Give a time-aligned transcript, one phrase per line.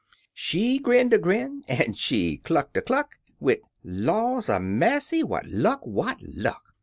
[0.33, 3.61] She grinned a grin an' she clucked a cluck, Wid,"
[4.05, 5.81] Laws a massy 1 what luck!
[5.83, 6.73] what luck!"